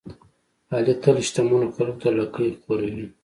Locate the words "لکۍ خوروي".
2.17-3.05